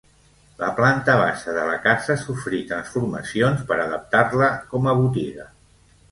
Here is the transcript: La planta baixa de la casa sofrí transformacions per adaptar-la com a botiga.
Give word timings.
La 0.59 0.67
planta 0.77 1.17
baixa 1.17 1.51
de 1.57 1.65
la 1.71 1.75
casa 1.83 2.15
sofrí 2.21 2.61
transformacions 2.71 3.61
per 3.73 3.77
adaptar-la 3.83 4.47
com 4.73 4.89
a 4.93 4.97
botiga. 5.03 5.47